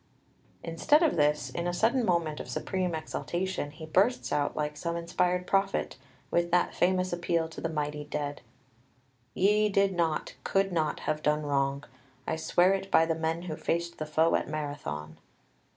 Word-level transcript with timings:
Instead 0.63 1.03
of 1.03 1.15
this, 1.15 1.51
in 1.51 1.67
a 1.67 1.73
sudden 1.75 2.03
moment 2.03 2.39
of 2.39 2.49
supreme 2.49 2.95
exaltation 2.95 3.69
he 3.69 3.85
bursts 3.85 4.31
out 4.33 4.55
like 4.55 4.75
some 4.75 4.95
inspired 4.97 5.45
prophet 5.45 5.95
with 6.31 6.49
that 6.49 6.73
famous 6.73 7.13
appeal 7.13 7.47
to 7.47 7.61
the 7.61 7.69
mighty 7.69 8.03
dead: 8.03 8.41
"Ye 9.35 9.69
did 9.69 9.93
not, 9.93 10.33
could 10.43 10.71
not 10.71 11.01
have 11.01 11.21
done 11.21 11.43
wrong. 11.45 11.83
I 12.25 12.35
swear 12.35 12.73
it 12.73 12.89
by 12.89 13.05
the 13.05 13.13
men 13.13 13.43
who 13.43 13.55
faced 13.55 13.99
the 13.99 14.07
foe 14.07 14.33
at 14.33 14.49
Marathon!" 14.49 15.19